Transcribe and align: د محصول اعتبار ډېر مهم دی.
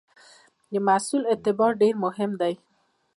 د 0.71 0.73
محصول 0.87 1.23
اعتبار 1.31 1.71
ډېر 1.81 1.93
مهم 2.05 2.31
دی. 2.41 2.53